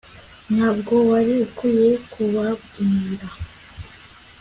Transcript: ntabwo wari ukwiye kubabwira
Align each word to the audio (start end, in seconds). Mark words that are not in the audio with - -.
ntabwo 0.55 0.93
wari 1.09 1.33
ukwiye 1.45 1.89
kubabwira 2.11 3.27